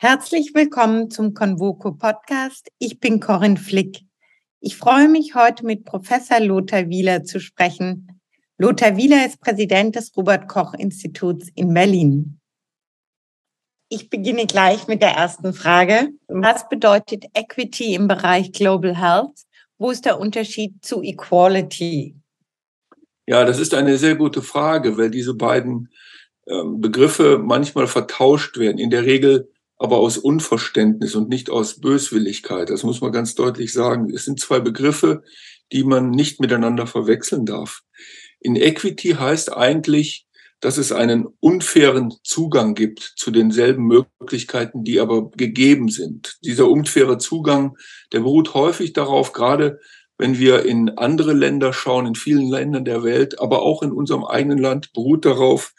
Herzlich 0.00 0.54
willkommen 0.54 1.10
zum 1.10 1.34
Convoco 1.34 1.90
Podcast. 1.90 2.68
Ich 2.78 3.00
bin 3.00 3.18
Corinne 3.18 3.56
Flick. 3.56 4.02
Ich 4.60 4.76
freue 4.76 5.08
mich 5.08 5.34
heute 5.34 5.66
mit 5.66 5.84
Professor 5.84 6.38
Lothar 6.38 6.88
Wieler 6.88 7.24
zu 7.24 7.40
sprechen. 7.40 8.20
Lothar 8.58 8.96
Wieler 8.96 9.26
ist 9.26 9.40
Präsident 9.40 9.96
des 9.96 10.16
Robert 10.16 10.46
Koch 10.46 10.74
Instituts 10.74 11.48
in 11.56 11.74
Berlin. 11.74 12.38
Ich 13.88 14.08
beginne 14.08 14.46
gleich 14.46 14.86
mit 14.86 15.02
der 15.02 15.16
ersten 15.16 15.52
Frage. 15.52 16.10
Was 16.28 16.68
bedeutet 16.68 17.24
Equity 17.34 17.96
im 17.96 18.06
Bereich 18.06 18.52
Global 18.52 18.96
Health? 18.96 19.46
Wo 19.78 19.90
ist 19.90 20.04
der 20.04 20.20
Unterschied 20.20 20.74
zu 20.80 21.02
Equality? 21.02 22.14
Ja, 23.26 23.44
das 23.44 23.58
ist 23.58 23.74
eine 23.74 23.98
sehr 23.98 24.14
gute 24.14 24.42
Frage, 24.42 24.96
weil 24.96 25.10
diese 25.10 25.34
beiden 25.34 25.88
ähm, 26.46 26.80
Begriffe 26.80 27.42
manchmal 27.44 27.88
vertauscht 27.88 28.58
werden. 28.58 28.78
In 28.78 28.90
der 28.90 29.04
Regel 29.04 29.50
aber 29.78 29.98
aus 29.98 30.18
Unverständnis 30.18 31.14
und 31.14 31.28
nicht 31.28 31.50
aus 31.50 31.80
Böswilligkeit. 31.80 32.70
Das 32.70 32.82
muss 32.82 33.00
man 33.00 33.12
ganz 33.12 33.34
deutlich 33.34 33.72
sagen. 33.72 34.12
Es 34.12 34.24
sind 34.24 34.40
zwei 34.40 34.60
Begriffe, 34.60 35.22
die 35.72 35.84
man 35.84 36.10
nicht 36.10 36.40
miteinander 36.40 36.86
verwechseln 36.86 37.46
darf. 37.46 37.82
In 38.40 38.56
Equity 38.56 39.10
heißt 39.10 39.56
eigentlich, 39.56 40.26
dass 40.60 40.76
es 40.76 40.90
einen 40.90 41.26
unfairen 41.40 42.12
Zugang 42.24 42.74
gibt 42.74 43.14
zu 43.16 43.30
denselben 43.30 43.84
Möglichkeiten, 43.86 44.82
die 44.82 44.98
aber 44.98 45.30
gegeben 45.30 45.88
sind. 45.88 46.38
Dieser 46.42 46.68
unfaire 46.68 47.18
Zugang, 47.18 47.76
der 48.12 48.20
beruht 48.20 48.54
häufig 48.54 48.92
darauf, 48.92 49.32
gerade 49.32 49.78
wenn 50.16 50.38
wir 50.38 50.64
in 50.64 50.90
andere 50.98 51.32
Länder 51.32 51.72
schauen, 51.72 52.06
in 52.06 52.16
vielen 52.16 52.48
Ländern 52.48 52.84
der 52.84 53.04
Welt, 53.04 53.38
aber 53.40 53.62
auch 53.62 53.82
in 53.82 53.92
unserem 53.92 54.24
eigenen 54.24 54.58
Land, 54.58 54.92
beruht 54.92 55.24
darauf, 55.24 55.74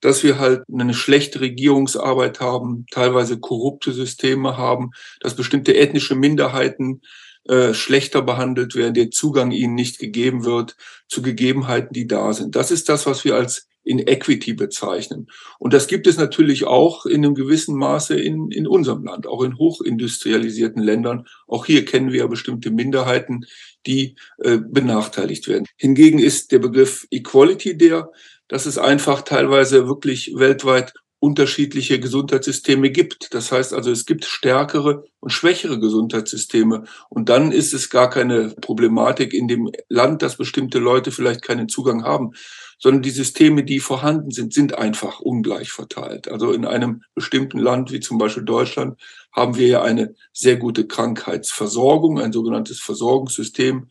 dass 0.00 0.22
wir 0.22 0.38
halt 0.38 0.62
eine 0.72 0.94
schlechte 0.94 1.40
Regierungsarbeit 1.40 2.40
haben, 2.40 2.86
teilweise 2.90 3.38
korrupte 3.38 3.92
Systeme 3.92 4.56
haben, 4.56 4.90
dass 5.20 5.36
bestimmte 5.36 5.76
ethnische 5.76 6.14
Minderheiten 6.14 7.02
äh, 7.48 7.74
schlechter 7.74 8.22
behandelt 8.22 8.74
werden, 8.74 8.94
der 8.94 9.10
Zugang 9.10 9.50
ihnen 9.50 9.74
nicht 9.74 9.98
gegeben 9.98 10.44
wird 10.44 10.76
zu 11.08 11.22
Gegebenheiten, 11.22 11.92
die 11.92 12.06
da 12.06 12.32
sind. 12.32 12.54
Das 12.54 12.70
ist 12.70 12.88
das, 12.88 13.06
was 13.06 13.24
wir 13.24 13.34
als 13.34 13.66
Inequity 13.82 14.52
bezeichnen. 14.52 15.26
Und 15.58 15.72
das 15.72 15.86
gibt 15.86 16.06
es 16.06 16.18
natürlich 16.18 16.64
auch 16.64 17.06
in 17.06 17.24
einem 17.24 17.34
gewissen 17.34 17.76
Maße 17.76 18.14
in, 18.14 18.50
in 18.50 18.66
unserem 18.66 19.04
Land, 19.04 19.26
auch 19.26 19.42
in 19.42 19.56
hochindustrialisierten 19.56 20.82
Ländern. 20.82 21.26
Auch 21.46 21.64
hier 21.64 21.84
kennen 21.84 22.12
wir 22.12 22.20
ja 22.20 22.26
bestimmte 22.26 22.70
Minderheiten, 22.70 23.46
die 23.86 24.16
äh, 24.38 24.58
benachteiligt 24.58 25.48
werden. 25.48 25.66
Hingegen 25.76 26.18
ist 26.18 26.52
der 26.52 26.58
Begriff 26.58 27.06
Equality 27.10 27.76
der, 27.76 28.10
dass 28.50 28.66
es 28.66 28.78
einfach 28.78 29.22
teilweise 29.22 29.86
wirklich 29.86 30.32
weltweit 30.34 30.92
unterschiedliche 31.20 32.00
Gesundheitssysteme 32.00 32.90
gibt. 32.90 33.32
Das 33.34 33.52
heißt 33.52 33.74
also, 33.74 33.90
es 33.90 34.06
gibt 34.06 34.24
stärkere 34.24 35.04
und 35.20 35.30
schwächere 35.30 35.78
Gesundheitssysteme. 35.78 36.84
Und 37.10 37.28
dann 37.28 37.52
ist 37.52 37.74
es 37.74 37.90
gar 37.90 38.10
keine 38.10 38.54
Problematik 38.60 39.34
in 39.34 39.46
dem 39.46 39.70
Land, 39.88 40.22
dass 40.22 40.36
bestimmte 40.36 40.78
Leute 40.78 41.12
vielleicht 41.12 41.42
keinen 41.42 41.68
Zugang 41.68 42.04
haben, 42.04 42.32
sondern 42.78 43.02
die 43.02 43.10
Systeme, 43.10 43.62
die 43.62 43.78
vorhanden 43.78 44.30
sind, 44.30 44.54
sind 44.54 44.76
einfach 44.78 45.20
ungleich 45.20 45.70
verteilt. 45.70 46.28
Also 46.28 46.52
in 46.52 46.64
einem 46.64 47.02
bestimmten 47.14 47.58
Land, 47.58 47.92
wie 47.92 48.00
zum 48.00 48.16
Beispiel 48.18 48.44
Deutschland, 48.44 48.98
haben 49.30 49.56
wir 49.56 49.68
ja 49.68 49.82
eine 49.82 50.14
sehr 50.32 50.56
gute 50.56 50.86
Krankheitsversorgung, 50.86 52.18
ein 52.18 52.32
sogenanntes 52.32 52.80
Versorgungssystem 52.80 53.88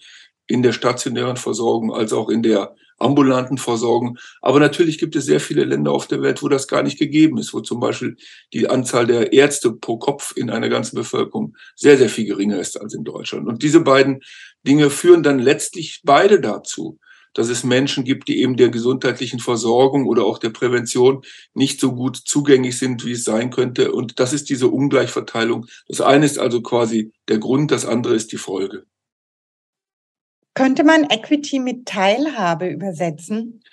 in 0.47 0.63
der 0.63 0.73
stationären 0.73 1.37
Versorgung 1.37 1.93
als 1.93 2.11
auch 2.11 2.29
in 2.29 2.41
der 2.41 2.75
ambulanten 2.99 3.57
Versorgung. 3.57 4.17
Aber 4.41 4.59
natürlich 4.59 4.97
gibt 4.97 5.15
es 5.15 5.25
sehr 5.25 5.39
viele 5.39 5.63
Länder 5.63 5.91
auf 5.91 6.07
der 6.07 6.21
Welt, 6.21 6.43
wo 6.43 6.47
das 6.47 6.67
gar 6.67 6.83
nicht 6.83 6.99
gegeben 6.99 7.37
ist, 7.37 7.53
wo 7.53 7.61
zum 7.61 7.79
Beispiel 7.79 8.17
die 8.53 8.69
Anzahl 8.69 9.07
der 9.07 9.33
Ärzte 9.33 9.71
pro 9.71 9.97
Kopf 9.97 10.33
in 10.35 10.49
einer 10.49 10.69
ganzen 10.69 10.95
Bevölkerung 10.95 11.55
sehr, 11.75 11.97
sehr 11.97 12.09
viel 12.09 12.25
geringer 12.25 12.59
ist 12.59 12.79
als 12.79 12.93
in 12.93 13.03
Deutschland. 13.03 13.47
Und 13.47 13.63
diese 13.63 13.81
beiden 13.81 14.21
Dinge 14.67 14.89
führen 14.89 15.23
dann 15.23 15.39
letztlich 15.39 16.01
beide 16.03 16.41
dazu, 16.41 16.99
dass 17.33 17.49
es 17.49 17.63
Menschen 17.63 18.03
gibt, 18.03 18.27
die 18.27 18.41
eben 18.41 18.57
der 18.57 18.69
gesundheitlichen 18.69 19.39
Versorgung 19.39 20.07
oder 20.07 20.25
auch 20.25 20.39
der 20.39 20.49
Prävention 20.49 21.21
nicht 21.53 21.79
so 21.79 21.93
gut 21.93 22.17
zugänglich 22.17 22.77
sind, 22.77 23.05
wie 23.05 23.11
es 23.11 23.23
sein 23.23 23.51
könnte. 23.51 23.91
Und 23.91 24.19
das 24.19 24.33
ist 24.33 24.49
diese 24.49 24.67
Ungleichverteilung. 24.67 25.67
Das 25.87 26.01
eine 26.01 26.25
ist 26.25 26.39
also 26.39 26.61
quasi 26.61 27.11
der 27.27 27.37
Grund, 27.37 27.71
das 27.71 27.85
andere 27.85 28.15
ist 28.15 28.31
die 28.31 28.37
Folge. 28.37 28.85
Könnte 30.59 30.83
man 30.83 31.05
Equity 31.09 31.57
mit 31.57 31.85
Teilhabe 31.85 32.67
übersetzen? 32.67 33.63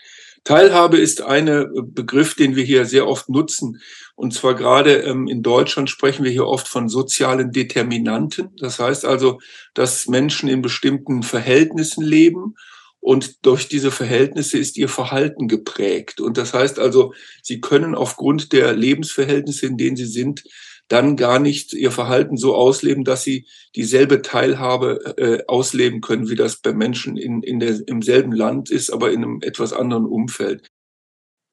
Teilhabe 0.45 0.99
ist 0.99 1.21
ein 1.21 1.49
äh, 1.49 1.65
Begriff, 1.83 2.37
den 2.37 2.55
wir 2.55 2.63
hier 2.63 2.85
sehr 2.85 3.09
oft 3.09 3.29
nutzen. 3.29 3.81
Und 4.15 4.33
zwar 4.33 4.55
gerade 4.55 4.99
ähm, 4.99 5.27
in 5.27 5.43
Deutschland 5.43 5.91
sprechen 5.91 6.23
wir 6.23 6.31
hier 6.31 6.47
oft 6.47 6.69
von 6.69 6.89
sozialen 6.89 7.51
Determinanten. 7.51 8.51
Das 8.61 8.79
heißt 8.79 9.05
also, 9.05 9.41
dass 9.75 10.07
Menschen 10.07 10.49
in 10.49 10.63
bestimmten 10.63 11.25
Verhältnissen 11.25 12.05
leben 12.05 12.55
und 13.01 13.45
durch 13.45 13.67
diese 13.67 13.91
Verhältnisse 13.91 14.57
ist 14.57 14.77
ihr 14.77 14.89
Verhalten 14.89 15.49
geprägt. 15.49 16.21
Und 16.21 16.39
das 16.39 16.55
heißt 16.55 16.79
also, 16.79 17.15
sie 17.43 17.61
können 17.61 17.97
aufgrund 17.97 18.53
der 18.53 18.75
Lebensverhältnisse, 18.75 19.67
in 19.67 19.77
denen 19.77 19.97
sie 19.97 20.07
sind, 20.07 20.45
dann 20.89 21.17
gar 21.17 21.39
nicht 21.39 21.73
ihr 21.73 21.91
Verhalten 21.91 22.37
so 22.37 22.55
ausleben, 22.55 23.05
dass 23.05 23.25
sie 23.25 23.47
dieselbe 23.75 24.23
Teilhabe 24.23 25.17
äh, 25.19 25.45
ausleben 25.47 26.01
können, 26.01 26.29
wie 26.29 26.37
das 26.37 26.57
bei 26.57 26.73
Menschen 26.73 27.17
in, 27.17 27.43
in 27.43 27.61
der, 27.61 27.81
im 27.87 28.03
selben 28.03 28.33
Land 28.33 28.71
ist, 28.71 28.91
aber 28.91 29.11
in 29.11 29.25
einem 29.25 29.41
etwas 29.43 29.73
anderen 29.73 30.07
Umfeld. 30.07 30.69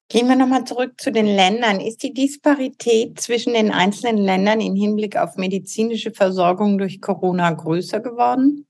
Gehen 0.09 0.27
wir 0.27 0.35
nochmal 0.35 0.65
zurück 0.65 0.99
zu 0.99 1.11
den 1.11 1.25
Ländern. 1.25 1.79
Ist 1.79 2.03
die 2.03 2.13
Disparität 2.13 3.19
zwischen 3.19 3.53
den 3.53 3.71
einzelnen 3.71 4.17
Ländern 4.17 4.61
im 4.61 4.75
Hinblick 4.75 5.17
auf 5.17 5.37
medizinische 5.37 6.11
Versorgung 6.11 6.77
durch 6.77 7.01
Corona 7.01 7.51
größer 7.51 7.99
geworden? 7.99 8.67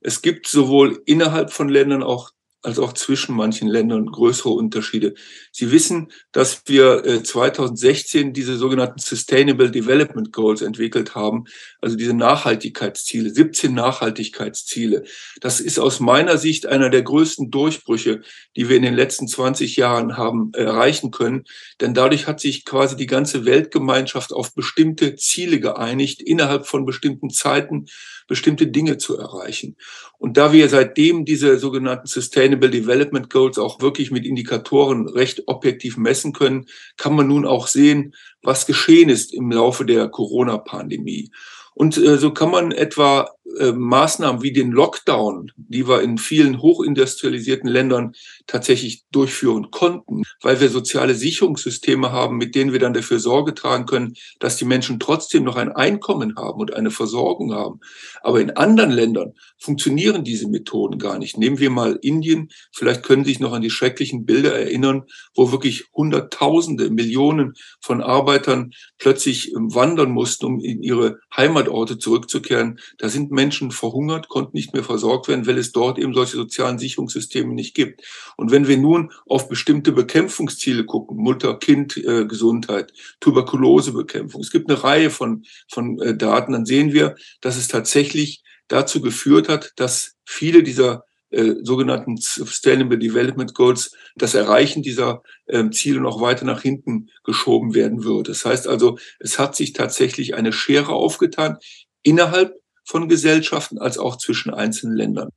Es 0.00 0.22
gibt 0.22 0.46
sowohl 0.46 1.02
innerhalb 1.06 1.52
von 1.52 1.68
Ländern 1.68 2.02
auch 2.02 2.30
als 2.62 2.78
auch 2.80 2.92
zwischen 2.92 3.36
manchen 3.36 3.68
Ländern 3.68 4.06
größere 4.06 4.50
Unterschiede. 4.50 5.14
Sie 5.52 5.70
wissen, 5.70 6.10
dass 6.32 6.62
wir 6.66 7.22
2016 7.22 8.28
äh, 8.28 8.32
diese 8.32 8.56
sogenannten 8.56 8.98
Sustainable 8.98 9.70
Development 9.70 10.32
Goals 10.32 10.62
entwickelt 10.62 11.14
haben, 11.14 11.44
also 11.80 11.96
diese 11.96 12.14
Nachhaltigkeitsziele, 12.14 13.30
17 13.30 13.72
Nachhaltigkeitsziele. 13.72 15.04
Das 15.40 15.60
ist 15.60 15.78
aus 15.78 16.00
meiner 16.00 16.36
Sicht 16.36 16.66
einer 16.66 16.90
der 16.90 17.02
größten 17.02 17.50
Durchbrüche, 17.50 18.22
die 18.56 18.68
wir 18.68 18.76
in 18.76 18.82
den 18.82 18.94
letzten 18.94 19.28
20 19.28 19.76
Jahren 19.76 20.16
haben 20.16 20.52
erreichen 20.54 21.12
können, 21.12 21.44
denn 21.80 21.94
dadurch 21.94 22.26
hat 22.26 22.40
sich 22.40 22.64
quasi 22.64 22.96
die 22.96 23.06
ganze 23.06 23.44
Weltgemeinschaft 23.44 24.32
auf 24.32 24.52
bestimmte 24.54 25.14
Ziele 25.14 25.60
geeinigt, 25.60 26.20
innerhalb 26.22 26.66
von 26.66 26.84
bestimmten 26.84 27.30
Zeiten 27.30 27.86
bestimmte 28.26 28.66
Dinge 28.66 28.98
zu 28.98 29.16
erreichen. 29.16 29.76
Und 30.18 30.36
da 30.36 30.52
wir 30.52 30.68
seitdem 30.68 31.24
diese 31.24 31.58
sogenannten 31.58 32.06
Sustainable 32.06 32.47
Development 32.56 33.30
Goals 33.30 33.58
auch 33.58 33.80
wirklich 33.80 34.10
mit 34.10 34.24
Indikatoren 34.24 35.08
recht 35.08 35.42
objektiv 35.46 35.96
messen 35.96 36.32
können, 36.32 36.66
kann 36.96 37.14
man 37.14 37.28
nun 37.28 37.46
auch 37.46 37.66
sehen, 37.66 38.14
was 38.42 38.66
geschehen 38.66 39.08
ist 39.08 39.34
im 39.34 39.50
Laufe 39.50 39.84
der 39.84 40.08
Corona-Pandemie. 40.08 41.30
Und 41.74 41.96
äh, 41.96 42.16
so 42.16 42.32
kann 42.32 42.50
man 42.50 42.72
etwa 42.72 43.30
äh, 43.58 43.72
Maßnahmen 43.72 44.42
wie 44.42 44.52
den 44.52 44.70
Lockdown, 44.70 45.52
die 45.56 45.88
wir 45.88 46.02
in 46.02 46.18
vielen 46.18 46.60
hochindustrialisierten 46.60 47.68
Ländern 47.68 48.12
tatsächlich 48.46 49.04
durchführen 49.10 49.70
konnten, 49.70 50.22
weil 50.42 50.60
wir 50.60 50.68
soziale 50.68 51.14
Sicherungssysteme 51.14 52.12
haben, 52.12 52.36
mit 52.36 52.54
denen 52.54 52.72
wir 52.72 52.78
dann 52.78 52.92
dafür 52.92 53.18
Sorge 53.18 53.54
tragen 53.54 53.86
können, 53.86 54.14
dass 54.38 54.56
die 54.56 54.64
Menschen 54.64 55.00
trotzdem 55.00 55.44
noch 55.44 55.56
ein 55.56 55.72
Einkommen 55.72 56.36
haben 56.36 56.60
und 56.60 56.74
eine 56.74 56.90
Versorgung 56.90 57.54
haben. 57.54 57.80
Aber 58.22 58.40
in 58.40 58.50
anderen 58.50 58.90
Ländern 58.90 59.34
funktionieren 59.58 60.24
diese 60.24 60.48
Methoden 60.48 60.98
gar 60.98 61.18
nicht. 61.18 61.38
Nehmen 61.38 61.58
wir 61.58 61.70
mal 61.70 61.98
Indien. 62.02 62.50
Vielleicht 62.72 63.02
können 63.02 63.24
Sie 63.24 63.30
sich 63.32 63.40
noch 63.40 63.52
an 63.52 63.62
die 63.62 63.70
schrecklichen 63.70 64.24
Bilder 64.24 64.58
erinnern, 64.58 65.04
wo 65.34 65.52
wirklich 65.52 65.84
Hunderttausende, 65.94 66.90
Millionen 66.90 67.54
von 67.80 68.02
Arbeitern 68.02 68.72
plötzlich 68.98 69.52
ähm, 69.54 69.74
wandern 69.74 70.10
mussten, 70.10 70.46
um 70.46 70.60
in 70.60 70.82
ihre 70.82 71.18
Heimatorte 71.36 71.98
zurückzukehren. 71.98 72.78
Da 72.98 73.08
sind 73.08 73.30
Menschen 73.38 73.70
verhungert, 73.70 74.28
konnten 74.28 74.56
nicht 74.56 74.74
mehr 74.74 74.82
versorgt 74.82 75.28
werden, 75.28 75.46
weil 75.46 75.58
es 75.58 75.70
dort 75.70 75.96
eben 75.96 76.12
solche 76.12 76.36
sozialen 76.36 76.76
Sicherungssysteme 76.76 77.54
nicht 77.54 77.72
gibt. 77.74 78.02
Und 78.36 78.50
wenn 78.50 78.66
wir 78.66 78.76
nun 78.76 79.12
auf 79.26 79.48
bestimmte 79.48 79.92
Bekämpfungsziele 79.92 80.84
gucken, 80.84 81.18
Mutter-Kind-Gesundheit, 81.18 82.92
Tuberkulosebekämpfung, 83.20 84.40
es 84.40 84.50
gibt 84.50 84.68
eine 84.68 84.82
Reihe 84.82 85.10
von, 85.10 85.44
von 85.70 86.00
äh, 86.00 86.16
Daten, 86.16 86.52
dann 86.52 86.66
sehen 86.66 86.92
wir, 86.92 87.14
dass 87.40 87.56
es 87.56 87.68
tatsächlich 87.68 88.42
dazu 88.66 89.00
geführt 89.00 89.48
hat, 89.48 89.72
dass 89.76 90.16
viele 90.24 90.64
dieser 90.64 91.04
äh, 91.30 91.54
sogenannten 91.62 92.16
Sustainable 92.16 92.98
Development 92.98 93.54
Goals, 93.54 93.92
das 94.16 94.34
Erreichen 94.34 94.82
dieser 94.82 95.22
äh, 95.46 95.70
Ziele 95.70 96.00
noch 96.00 96.20
weiter 96.20 96.44
nach 96.44 96.62
hinten 96.62 97.10
geschoben 97.22 97.74
werden 97.74 98.02
wird. 98.02 98.28
Das 98.28 98.44
heißt 98.44 98.66
also, 98.66 98.98
es 99.20 99.38
hat 99.38 99.54
sich 99.54 99.74
tatsächlich 99.74 100.34
eine 100.34 100.52
Schere 100.52 100.92
aufgetan 100.92 101.58
innerhalb 102.02 102.54
von 102.88 103.08
Gesellschaften 103.08 103.78
als 103.78 103.98
auch 103.98 104.16
zwischen 104.16 104.52
einzelnen 104.52 104.96
Ländern. 104.96 105.28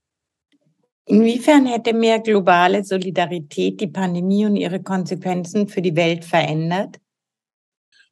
Inwiefern 1.05 1.65
hätte 1.65 1.93
mehr 1.93 2.19
globale 2.19 2.83
Solidarität 2.83 3.81
die 3.81 3.87
Pandemie 3.87 4.45
und 4.45 4.55
ihre 4.55 4.81
Konsequenzen 4.81 5.67
für 5.67 5.81
die 5.81 5.95
Welt 5.95 6.23
verändert? 6.23 7.01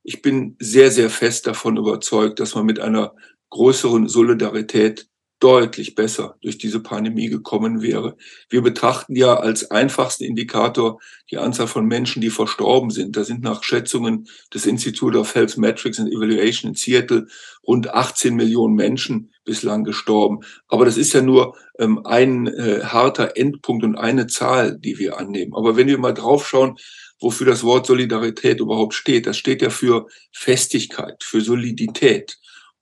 ich 0.03 0.21
bin 0.21 0.55
sehr, 0.59 0.91
sehr 0.91 1.09
fest 1.09 1.47
davon 1.47 1.77
überzeugt, 1.77 2.39
dass 2.39 2.55
man 2.55 2.65
mit 2.65 2.79
einer 2.79 3.15
größeren 3.49 4.07
Solidarität 4.07 5.08
deutlich 5.39 5.95
besser 5.95 6.35
durch 6.41 6.57
diese 6.57 6.81
Pandemie 6.81 7.29
gekommen 7.29 7.81
wäre. 7.81 8.17
Wir 8.49 8.61
betrachten 8.61 9.15
ja 9.15 9.35
als 9.35 9.71
einfachsten 9.71 10.25
Indikator 10.25 10.99
die 11.31 11.37
Anzahl 11.37 11.67
von 11.67 11.85
Menschen, 11.85 12.21
die 12.21 12.29
verstorben 12.29 12.89
sind. 12.89 13.15
Da 13.15 13.23
sind 13.23 13.41
nach 13.41 13.63
Schätzungen 13.63 14.27
des 14.53 14.65
Institute 14.65 15.17
of 15.17 15.33
Health 15.35 15.57
Metrics 15.57 15.99
and 15.99 16.11
Evaluation 16.11 16.71
in 16.71 16.75
Seattle 16.75 17.27
rund 17.65 17.89
18 17.89 18.35
Millionen 18.35 18.75
Menschen 18.75 19.31
bislang 19.45 19.83
gestorben. 19.83 20.39
Aber 20.67 20.85
das 20.85 20.97
ist 20.97 21.13
ja 21.13 21.21
nur 21.21 21.55
ähm, 21.77 22.05
ein 22.05 22.47
äh, 22.47 22.81
harter 22.83 23.37
Endpunkt 23.37 23.83
und 23.85 23.95
eine 23.95 24.27
Zahl, 24.27 24.77
die 24.77 24.99
wir 24.99 25.17
annehmen. 25.17 25.53
Aber 25.55 25.77
wenn 25.77 25.87
wir 25.87 25.97
mal 25.97 26.13
draufschauen, 26.13 26.77
wofür 27.21 27.47
das 27.47 27.63
Wort 27.63 27.85
Solidarität 27.85 28.59
überhaupt 28.59 28.93
steht, 28.93 29.25
das 29.25 29.37
steht 29.37 29.61
ja 29.61 29.69
für 29.69 30.07
Festigkeit, 30.31 31.23
für 31.23 31.41
Solidität. 31.41 32.37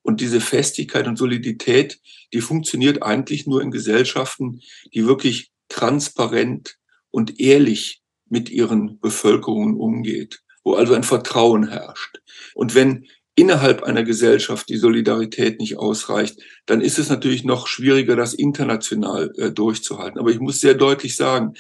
Und 0.07 0.21
diese 0.21 0.39
Festigkeit 0.39 1.05
und 1.05 1.17
Solidität, 1.17 1.99
die 2.31 2.39
funktioniert 2.39 3.03
eigentlich 3.03 3.45
nur 3.45 3.61
in 3.61 3.71
Gesellschaften, 3.71 4.61
die 4.93 5.05
wirklich 5.05 5.51
transparent 5.67 6.77
und 7.11 7.41
ehrlich 7.41 8.01
mit 8.29 8.49
ihren 8.49 9.01
Bevölkerungen 9.01 9.75
umgeht, 9.75 10.39
wo 10.63 10.75
also 10.75 10.93
ein 10.93 11.03
Vertrauen 11.03 11.67
herrscht. 11.67 12.21
Und 12.55 12.73
wenn 12.73 13.05
innerhalb 13.35 13.83
einer 13.83 14.03
Gesellschaft 14.03 14.69
die 14.69 14.77
Solidarität 14.77 15.59
nicht 15.59 15.77
ausreicht, 15.77 16.39
dann 16.67 16.79
ist 16.79 16.99
es 16.99 17.09
natürlich 17.09 17.43
noch 17.43 17.67
schwieriger, 17.67 18.15
das 18.15 18.33
international 18.33 19.33
äh, 19.37 19.51
durchzuhalten. 19.51 20.21
Aber 20.21 20.31
ich 20.31 20.39
muss 20.39 20.61
sehr 20.61 20.75
deutlich 20.75 21.17
sagen, 21.17 21.55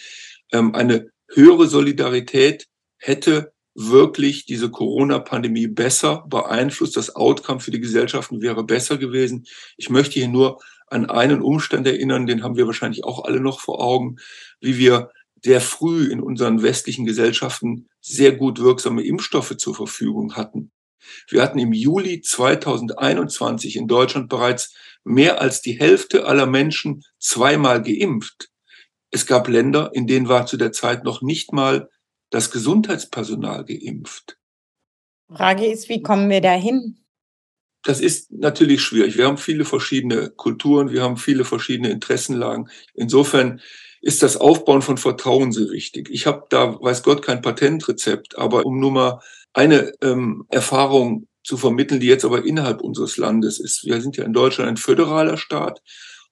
ähm, 0.53 0.73
eine 0.73 1.09
höhere 1.33 1.67
Solidarität 1.67 2.65
hätte 2.97 3.51
wirklich 3.77 4.45
diese 4.45 4.71
Corona-Pandemie 4.71 5.67
besser 5.67 6.25
beeinflusst. 6.27 6.97
Das 6.97 7.15
Outcome 7.15 7.59
für 7.59 7.69
die 7.69 7.79
Gesellschaften 7.79 8.41
wäre 8.41 8.63
besser 8.63 8.97
gewesen. 8.97 9.45
Ich 9.77 9.91
möchte 9.91 10.15
hier 10.15 10.27
nur 10.27 10.59
an 10.87 11.05
einen 11.05 11.43
Umstand 11.43 11.85
erinnern, 11.85 12.25
den 12.25 12.43
haben 12.43 12.57
wir 12.57 12.65
wahrscheinlich 12.65 13.03
auch 13.03 13.25
alle 13.25 13.39
noch 13.39 13.59
vor 13.59 13.79
Augen, 13.79 14.17
wie 14.59 14.79
wir 14.79 15.11
sehr 15.43 15.61
früh 15.61 16.05
in 16.11 16.21
unseren 16.21 16.63
westlichen 16.63 17.05
Gesellschaften 17.05 17.87
sehr 18.01 18.31
gut 18.31 18.59
wirksame 18.59 19.03
Impfstoffe 19.03 19.55
zur 19.57 19.75
Verfügung 19.75 20.35
hatten. 20.35 20.71
Wir 21.29 21.43
hatten 21.43 21.59
im 21.59 21.71
Juli 21.71 22.21
2021 22.21 23.75
in 23.75 23.87
Deutschland 23.87 24.27
bereits 24.27 24.73
mehr 25.03 25.39
als 25.39 25.61
die 25.61 25.79
Hälfte 25.79 26.25
aller 26.25 26.47
Menschen 26.47 27.03
zweimal 27.19 27.83
geimpft. 27.83 28.49
Es 29.11 29.27
gab 29.27 29.47
Länder, 29.47 29.91
in 29.93 30.07
denen 30.07 30.27
war 30.27 30.47
zu 30.47 30.57
der 30.57 30.71
Zeit 30.71 31.03
noch 31.03 31.21
nicht 31.21 31.53
mal 31.53 31.89
das 32.29 32.51
Gesundheitspersonal 32.51 33.65
geimpft. 33.65 34.37
Frage 35.29 35.65
ist, 35.65 35.89
wie 35.89 36.01
kommen 36.01 36.29
wir 36.29 36.41
dahin? 36.41 36.97
Das 37.83 37.99
ist 37.99 38.31
natürlich 38.31 38.81
schwierig. 38.81 39.17
Wir 39.17 39.27
haben 39.27 39.37
viele 39.37 39.65
verschiedene 39.65 40.29
Kulturen, 40.29 40.91
wir 40.91 41.03
haben 41.03 41.17
viele 41.17 41.45
verschiedene 41.45 41.89
Interessenlagen. 41.89 42.69
Insofern 42.93 43.61
ist 44.01 44.23
das 44.23 44.37
Aufbauen 44.37 44.81
von 44.81 44.97
Vertrauen 44.97 45.51
sehr 45.51 45.69
wichtig. 45.69 46.09
Ich 46.11 46.27
habe 46.27 46.45
da, 46.49 46.79
weiß 46.81 47.03
Gott, 47.03 47.21
kein 47.21 47.41
Patentrezept, 47.41 48.37
aber 48.37 48.65
um 48.65 48.79
nur 48.79 48.91
mal 48.91 49.19
eine 49.53 49.91
ähm, 50.01 50.45
Erfahrung 50.49 51.27
zu 51.43 51.57
vermitteln, 51.57 51.99
die 51.99 52.07
jetzt 52.07 52.25
aber 52.25 52.45
innerhalb 52.45 52.81
unseres 52.81 53.17
Landes 53.17 53.59
ist. 53.59 53.85
Wir 53.85 54.01
sind 54.01 54.17
ja 54.17 54.25
in 54.25 54.33
Deutschland 54.33 54.69
ein 54.69 54.77
föderaler 54.77 55.37
Staat, 55.37 55.81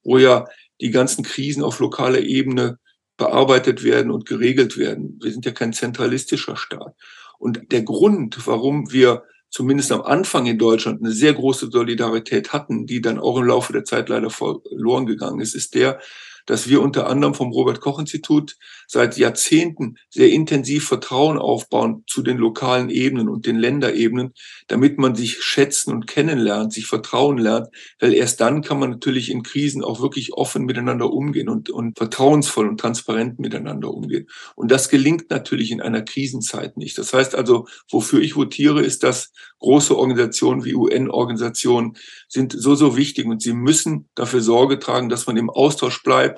wo 0.04 0.18
ja 0.18 0.46
die 0.82 0.92
ganzen 0.92 1.24
Krisen 1.24 1.64
auf 1.64 1.80
lokaler 1.80 2.20
Ebene 2.20 2.80
bearbeitet 3.18 3.84
werden 3.84 4.12
und 4.12 4.26
geregelt 4.26 4.78
werden. 4.78 5.20
Wir 5.22 5.32
sind 5.32 5.46
ja 5.46 5.52
kein 5.52 5.74
zentralistischer 5.74 6.58
Staat. 6.58 6.96
Und 7.38 7.72
der 7.72 7.84
Grund, 7.84 8.48
warum 8.48 8.92
wir 8.92 9.24
zumindest 9.50 9.92
am 9.92 10.02
Anfang 10.02 10.46
in 10.48 10.58
Deutschland 10.58 11.02
eine 11.02 11.12
sehr 11.12 11.34
große 11.34 11.70
Solidarität 11.72 12.52
hatten, 12.52 12.86
die 12.86 13.02
dann 13.02 13.20
auch 13.20 13.38
im 13.38 13.46
Laufe 13.46 13.72
der 13.72 13.86
Zeit 13.86 14.10
leider 14.10 14.30
verloren 14.30 15.06
gegangen 15.06 15.40
ist, 15.40 15.56
ist 15.56 15.76
der, 15.76 16.00
dass 16.46 16.70
wir 16.70 16.82
unter 16.82 17.08
anderem 17.08 17.34
vom 17.34 17.52
Robert 17.52 17.82
Koch 17.82 18.00
Institut 18.00 18.56
seit 18.88 19.18
Jahrzehnten 19.18 19.98
sehr 20.10 20.30
intensiv 20.30 20.88
Vertrauen 20.88 21.38
aufbauen 21.38 22.04
zu 22.08 22.22
den 22.22 22.38
lokalen 22.38 22.90
Ebenen 22.90 23.30
und 23.30 23.46
den 23.46 23.58
Länderebenen, 23.58 24.34
damit 24.68 24.98
man 24.98 25.16
sich 25.16 25.44
schätzen 25.44 25.92
und 25.92 26.08
kennenlernt, 26.08 26.74
sich 26.74 26.88
vertrauen 26.88 27.38
lernt, 27.38 27.70
weil 28.00 28.14
erst 28.14 28.42
dann 28.42 28.62
kann 28.62 28.80
man 28.80 28.92
natürlich 28.92 29.32
in 29.32 29.44
Krisen 29.44 29.84
auch 29.84 30.02
wirklich 30.02 30.34
offen 30.34 30.66
miteinander 30.66 31.12
umgehen 31.12 31.50
und, 31.50 31.70
und 31.70 31.98
vertrauensvoll 31.98 32.68
und 32.68 32.80
transparent 32.80 33.40
miteinander 33.40 33.92
umgehen. 33.92 34.28
Und 34.56 34.72
das 34.72 34.90
gelingt 34.90 35.30
natürlich 35.30 35.72
in 35.72 35.82
einer 35.82 36.02
Krisenzeit 36.02 36.78
nicht. 36.78 36.98
Das 36.98 37.14
heißt 37.14 37.36
also, 37.36 37.68
wofür 37.90 38.22
ich 38.22 38.36
votiere, 38.36 38.82
ist, 38.82 39.04
dass 39.04 39.32
große 39.60 39.98
Organisationen 39.98 40.66
wie 40.66 40.76
UN-Organisationen 40.76 41.98
sind 42.28 42.54
so, 42.54 42.76
so 42.76 42.98
wichtig 42.98 43.26
und 43.26 43.42
sie 43.42 43.54
müssen 43.54 44.10
dafür 44.16 44.42
Sorge 44.42 44.80
tragen, 44.80 45.10
dass 45.10 45.28
man 45.28 45.38
im 45.38 45.50
Austausch 45.50 46.04
bleibt, 46.04 46.35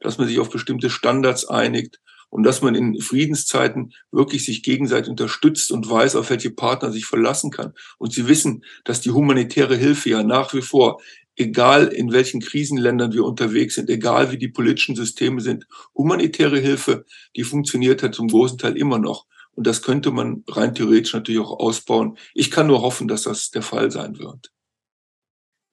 dass 0.00 0.18
man 0.18 0.26
sich 0.26 0.38
auf 0.38 0.50
bestimmte 0.50 0.90
Standards 0.90 1.46
einigt 1.46 2.00
und 2.30 2.44
dass 2.44 2.62
man 2.62 2.74
in 2.74 3.00
Friedenszeiten 3.00 3.92
wirklich 4.12 4.44
sich 4.44 4.62
gegenseitig 4.62 5.10
unterstützt 5.10 5.72
und 5.72 5.90
weiß, 5.90 6.16
auf 6.16 6.30
welche 6.30 6.50
Partner 6.50 6.92
sich 6.92 7.04
verlassen 7.04 7.50
kann. 7.50 7.74
Und 7.98 8.12
sie 8.12 8.28
wissen, 8.28 8.64
dass 8.84 9.00
die 9.00 9.10
humanitäre 9.10 9.76
Hilfe 9.76 10.10
ja 10.10 10.22
nach 10.22 10.54
wie 10.54 10.62
vor, 10.62 11.00
egal 11.36 11.88
in 11.88 12.12
welchen 12.12 12.40
Krisenländern 12.40 13.12
wir 13.12 13.24
unterwegs 13.24 13.74
sind, 13.74 13.90
egal 13.90 14.30
wie 14.30 14.38
die 14.38 14.48
politischen 14.48 14.94
Systeme 14.94 15.40
sind, 15.40 15.66
humanitäre 15.94 16.58
Hilfe, 16.58 17.04
die 17.36 17.44
funktioniert 17.44 18.02
halt 18.02 18.14
zum 18.14 18.28
großen 18.28 18.58
Teil 18.58 18.76
immer 18.76 18.98
noch. 18.98 19.26
Und 19.52 19.66
das 19.66 19.82
könnte 19.82 20.10
man 20.10 20.44
rein 20.48 20.74
theoretisch 20.74 21.12
natürlich 21.12 21.40
auch 21.40 21.58
ausbauen. 21.58 22.16
Ich 22.34 22.50
kann 22.50 22.68
nur 22.68 22.82
hoffen, 22.82 23.08
dass 23.08 23.22
das 23.22 23.50
der 23.50 23.62
Fall 23.62 23.90
sein 23.90 24.18
wird. 24.18 24.52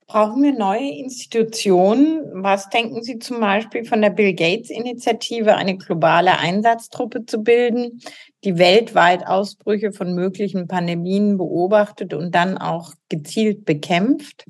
Brauchen 0.09 0.42
wir 0.42 0.54
neue 0.54 0.89
Institutionen? 0.89 2.21
Was 2.31 2.69
denken 2.69 3.04
Sie 3.04 3.19
zum 3.19 3.42
Beispiel 3.42 3.83
von 3.83 4.01
der 4.01 4.09
Bill 4.09 4.33
Gates 4.33 4.69
Initiative, 4.69 5.56
eine 5.56 5.77
globale 5.77 6.38
Einsatztruppe 6.38 7.25
zu 7.25 7.39
bilden, 7.39 8.01
die 8.45 8.57
weltweit 8.57 9.27
Ausbrüche 9.27 9.92
von 9.92 10.15
möglichen 10.15 10.69
Pandemien 10.69 11.38
beobachtet 11.38 12.13
und 12.13 12.33
dann 12.33 12.57
auch 12.57 12.94
gezielt 13.09 13.65
bekämpft? 13.65 14.45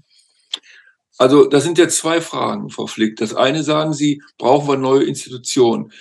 Also 1.18 1.48
das 1.48 1.64
sind 1.64 1.80
jetzt 1.80 1.98
zwei 1.98 2.22
Fragen, 2.22 2.70
Frau 2.70 2.86
Flick. 2.86 3.16
Das 3.16 3.34
eine 3.34 3.64
sagen 3.64 3.94
Sie, 3.94 4.22
brauchen 4.38 4.68
wir 4.68 4.78
neue 4.78 5.06
Institutionen? 5.06 5.92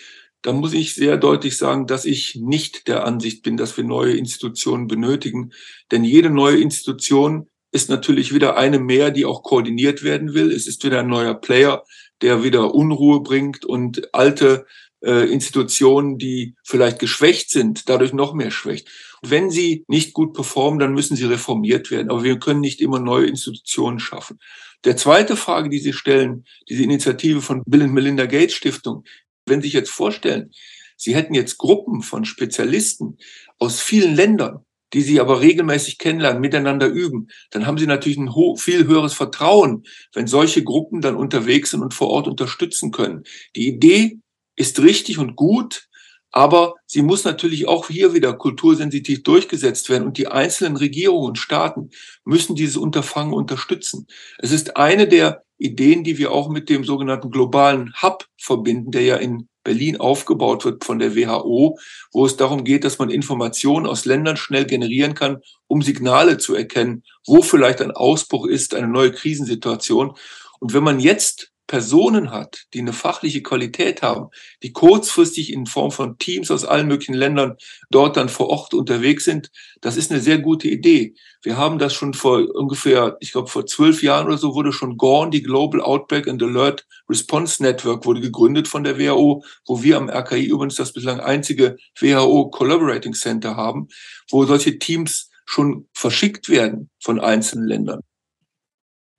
Da 0.42 0.52
muss 0.52 0.74
ich 0.74 0.94
sehr 0.94 1.16
deutlich 1.16 1.56
sagen, 1.56 1.86
dass 1.86 2.04
ich 2.04 2.36
nicht 2.36 2.88
der 2.88 3.06
Ansicht 3.06 3.42
bin, 3.42 3.56
dass 3.56 3.74
wir 3.78 3.84
neue 3.84 4.18
Institutionen 4.18 4.86
benötigen. 4.86 5.52
Denn 5.90 6.04
jede 6.04 6.28
neue 6.28 6.58
Institution 6.58 7.48
ist 7.76 7.90
natürlich 7.90 8.34
wieder 8.34 8.56
eine 8.56 8.80
mehr, 8.80 9.10
die 9.10 9.26
auch 9.26 9.42
koordiniert 9.42 10.02
werden 10.02 10.34
will. 10.34 10.50
Es 10.50 10.66
ist 10.66 10.82
wieder 10.82 11.00
ein 11.00 11.08
neuer 11.08 11.34
Player, 11.34 11.84
der 12.22 12.42
wieder 12.42 12.74
Unruhe 12.74 13.20
bringt 13.20 13.64
und 13.64 14.12
alte 14.14 14.66
äh, 15.04 15.30
Institutionen, 15.30 16.16
die 16.16 16.54
vielleicht 16.64 16.98
geschwächt 16.98 17.50
sind, 17.50 17.88
dadurch 17.88 18.14
noch 18.14 18.32
mehr 18.32 18.50
schwächt. 18.50 18.88
Wenn 19.22 19.50
sie 19.50 19.84
nicht 19.88 20.14
gut 20.14 20.32
performen, 20.32 20.80
dann 20.80 20.94
müssen 20.94 21.16
sie 21.16 21.26
reformiert 21.26 21.90
werden. 21.90 22.10
Aber 22.10 22.24
wir 22.24 22.38
können 22.38 22.60
nicht 22.60 22.80
immer 22.80 22.98
neue 22.98 23.26
Institutionen 23.26 24.00
schaffen. 24.00 24.38
Der 24.84 24.96
zweite 24.96 25.36
Frage, 25.36 25.68
die 25.68 25.78
Sie 25.78 25.92
stellen, 25.92 26.44
diese 26.68 26.82
Initiative 26.82 27.42
von 27.42 27.62
Bill 27.66 27.82
und 27.82 27.92
Melinda 27.92 28.26
Gates 28.26 28.54
Stiftung, 28.54 29.04
wenn 29.46 29.60
Sie 29.60 29.68
sich 29.68 29.74
jetzt 29.74 29.90
vorstellen, 29.90 30.50
Sie 30.96 31.14
hätten 31.14 31.34
jetzt 31.34 31.58
Gruppen 31.58 32.02
von 32.02 32.24
Spezialisten 32.24 33.18
aus 33.58 33.80
vielen 33.80 34.14
Ländern, 34.14 34.65
die 34.92 35.02
sie 35.02 35.20
aber 35.20 35.40
regelmäßig 35.40 35.98
kennenlernen, 35.98 36.40
miteinander 36.40 36.86
üben, 36.86 37.28
dann 37.50 37.66
haben 37.66 37.78
sie 37.78 37.86
natürlich 37.86 38.18
ein 38.18 38.30
viel 38.56 38.86
höheres 38.86 39.14
Vertrauen, 39.14 39.84
wenn 40.12 40.26
solche 40.26 40.62
Gruppen 40.62 41.00
dann 41.00 41.16
unterwegs 41.16 41.70
sind 41.70 41.82
und 41.82 41.94
vor 41.94 42.08
Ort 42.08 42.28
unterstützen 42.28 42.92
können. 42.92 43.24
Die 43.56 43.68
Idee 43.68 44.18
ist 44.56 44.80
richtig 44.80 45.18
und 45.18 45.36
gut, 45.36 45.88
aber 46.30 46.74
sie 46.86 47.02
muss 47.02 47.24
natürlich 47.24 47.66
auch 47.66 47.88
hier 47.88 48.12
wieder 48.12 48.34
kultursensitiv 48.34 49.22
durchgesetzt 49.22 49.88
werden 49.88 50.06
und 50.06 50.18
die 50.18 50.28
einzelnen 50.28 50.76
Regierungen 50.76 51.28
und 51.28 51.38
Staaten 51.38 51.90
müssen 52.24 52.54
dieses 52.54 52.76
Unterfangen 52.76 53.32
unterstützen. 53.32 54.06
Es 54.38 54.52
ist 54.52 54.76
eine 54.76 55.08
der 55.08 55.44
Ideen, 55.58 56.04
die 56.04 56.18
wir 56.18 56.32
auch 56.32 56.48
mit 56.48 56.68
dem 56.68 56.84
sogenannten 56.84 57.30
globalen 57.30 57.94
Hub 58.02 58.26
verbinden, 58.36 58.90
der 58.90 59.02
ja 59.02 59.16
in 59.16 59.48
Berlin 59.66 59.96
aufgebaut 59.98 60.64
wird 60.64 60.84
von 60.84 61.00
der 61.00 61.16
WHO, 61.16 61.78
wo 62.12 62.24
es 62.24 62.36
darum 62.36 62.62
geht, 62.62 62.84
dass 62.84 62.98
man 62.98 63.10
Informationen 63.10 63.86
aus 63.86 64.04
Ländern 64.04 64.36
schnell 64.36 64.64
generieren 64.64 65.14
kann, 65.14 65.38
um 65.66 65.82
Signale 65.82 66.38
zu 66.38 66.54
erkennen, 66.54 67.02
wo 67.26 67.42
vielleicht 67.42 67.82
ein 67.82 67.90
Ausbruch 67.90 68.46
ist, 68.46 68.74
eine 68.74 68.86
neue 68.86 69.10
Krisensituation. 69.10 70.14
Und 70.60 70.72
wenn 70.72 70.84
man 70.84 71.00
jetzt 71.00 71.52
Personen 71.66 72.30
hat, 72.30 72.66
die 72.74 72.80
eine 72.80 72.92
fachliche 72.92 73.42
Qualität 73.42 74.02
haben, 74.02 74.28
die 74.62 74.72
kurzfristig 74.72 75.52
in 75.52 75.66
Form 75.66 75.90
von 75.90 76.16
Teams 76.18 76.50
aus 76.50 76.64
allen 76.64 76.86
möglichen 76.86 77.14
Ländern 77.14 77.56
dort 77.90 78.16
dann 78.16 78.28
vor 78.28 78.48
Ort 78.48 78.74
unterwegs 78.74 79.24
sind, 79.24 79.50
das 79.80 79.96
ist 79.96 80.10
eine 80.10 80.20
sehr 80.20 80.38
gute 80.38 80.68
Idee. 80.68 81.14
Wir 81.42 81.56
haben 81.56 81.78
das 81.78 81.94
schon 81.94 82.14
vor 82.14 82.44
ungefähr, 82.54 83.16
ich 83.20 83.32
glaube 83.32 83.48
vor 83.48 83.66
zwölf 83.66 84.02
Jahren 84.02 84.26
oder 84.26 84.38
so 84.38 84.54
wurde 84.54 84.72
schon 84.72 84.96
GORN, 84.96 85.30
die 85.30 85.42
Global 85.42 85.80
Outbreak 85.80 86.28
and 86.28 86.42
Alert 86.42 86.86
Response 87.08 87.62
Network, 87.62 88.06
wurde 88.06 88.20
gegründet 88.20 88.68
von 88.68 88.84
der 88.84 88.98
WHO, 88.98 89.44
wo 89.66 89.82
wir 89.82 89.96
am 89.96 90.08
RKI 90.08 90.46
übrigens 90.46 90.76
das 90.76 90.92
bislang 90.92 91.20
einzige 91.20 91.76
WHO 92.00 92.50
Collaborating 92.50 93.14
Center 93.14 93.56
haben, 93.56 93.88
wo 94.30 94.44
solche 94.44 94.78
Teams 94.78 95.30
schon 95.44 95.88
verschickt 95.94 96.48
werden 96.48 96.90
von 97.00 97.20
einzelnen 97.20 97.66
Ländern. 97.66 98.00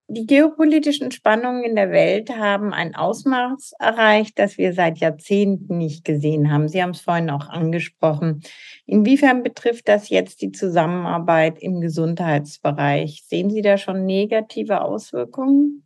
Die 0.09 0.25
geopolitischen 0.25 1.11
Spannungen 1.11 1.65
in 1.65 1.75
der 1.75 1.91
Welt 1.91 2.29
haben 2.29 2.73
ein 2.73 2.95
Ausmaß 2.95 3.73
erreicht, 3.77 4.39
das 4.39 4.57
wir 4.57 4.71
seit 4.71 4.99
Jahrzehnten 4.99 5.77
nicht 5.77 6.05
gesehen 6.05 6.49
haben. 6.49 6.69
Sie 6.69 6.81
haben 6.81 6.91
es 6.91 7.01
vorhin 7.01 7.29
auch 7.29 7.49
angesprochen. 7.49 8.41
Inwiefern 8.85 9.43
betrifft 9.43 9.89
das 9.89 10.07
jetzt 10.07 10.41
die 10.41 10.53
Zusammenarbeit 10.53 11.59
im 11.59 11.81
Gesundheitsbereich? 11.81 13.23
Sehen 13.27 13.49
Sie 13.49 13.61
da 13.61 13.77
schon 13.77 14.05
negative 14.05 14.79
Auswirkungen? 14.79 15.85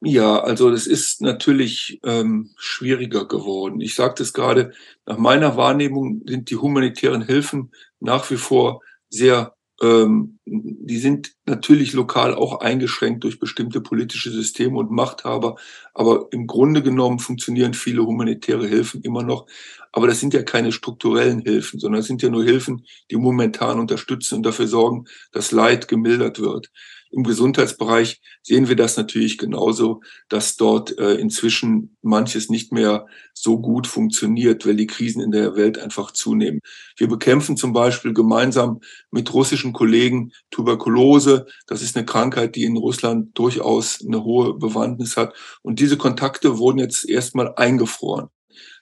Ja, 0.00 0.38
also 0.38 0.70
es 0.70 0.86
ist 0.86 1.22
natürlich 1.22 1.98
ähm, 2.04 2.50
schwieriger 2.56 3.26
geworden. 3.26 3.80
Ich 3.80 3.96
sagte 3.96 4.22
es 4.22 4.32
gerade, 4.32 4.72
nach 5.06 5.18
meiner 5.18 5.56
Wahrnehmung 5.56 6.22
sind 6.24 6.50
die 6.50 6.56
humanitären 6.56 7.22
Hilfen 7.22 7.72
nach 7.98 8.30
wie 8.30 8.36
vor 8.36 8.80
sehr 9.08 9.56
ähm, 9.84 10.38
die 10.46 10.98
sind 10.98 11.34
natürlich 11.46 11.92
lokal 11.92 12.34
auch 12.34 12.60
eingeschränkt 12.60 13.24
durch 13.24 13.38
bestimmte 13.38 13.80
politische 13.80 14.30
Systeme 14.30 14.78
und 14.78 14.90
Machthaber, 14.90 15.56
aber 15.92 16.28
im 16.30 16.46
Grunde 16.46 16.82
genommen 16.82 17.18
funktionieren 17.18 17.74
viele 17.74 18.04
humanitäre 18.04 18.66
Hilfen 18.66 19.02
immer 19.02 19.22
noch. 19.22 19.46
Aber 19.92 20.06
das 20.08 20.20
sind 20.20 20.34
ja 20.34 20.42
keine 20.42 20.72
strukturellen 20.72 21.40
Hilfen, 21.40 21.78
sondern 21.78 22.00
es 22.00 22.06
sind 22.06 22.22
ja 22.22 22.30
nur 22.30 22.44
Hilfen, 22.44 22.84
die 23.10 23.16
momentan 23.16 23.78
unterstützen 23.78 24.36
und 24.36 24.42
dafür 24.44 24.66
sorgen, 24.66 25.04
dass 25.32 25.52
Leid 25.52 25.86
gemildert 25.86 26.40
wird. 26.40 26.70
Im 27.14 27.22
Gesundheitsbereich 27.22 28.20
sehen 28.42 28.68
wir 28.68 28.74
das 28.74 28.96
natürlich 28.96 29.38
genauso, 29.38 30.02
dass 30.28 30.56
dort 30.56 30.98
äh, 30.98 31.14
inzwischen 31.14 31.96
manches 32.02 32.50
nicht 32.50 32.72
mehr 32.72 33.06
so 33.32 33.60
gut 33.60 33.86
funktioniert, 33.86 34.66
weil 34.66 34.74
die 34.74 34.88
Krisen 34.88 35.22
in 35.22 35.30
der 35.30 35.54
Welt 35.54 35.78
einfach 35.78 36.10
zunehmen. 36.10 36.58
Wir 36.96 37.06
bekämpfen 37.06 37.56
zum 37.56 37.72
Beispiel 37.72 38.12
gemeinsam 38.14 38.80
mit 39.12 39.32
russischen 39.32 39.72
Kollegen 39.72 40.32
Tuberkulose. 40.50 41.46
Das 41.68 41.82
ist 41.82 41.96
eine 41.96 42.04
Krankheit, 42.04 42.56
die 42.56 42.64
in 42.64 42.76
Russland 42.76 43.38
durchaus 43.38 44.04
eine 44.04 44.24
hohe 44.24 44.54
Bewandtnis 44.54 45.16
hat. 45.16 45.34
Und 45.62 45.78
diese 45.78 45.96
Kontakte 45.96 46.58
wurden 46.58 46.78
jetzt 46.78 47.08
erstmal 47.08 47.54
eingefroren. 47.54 48.28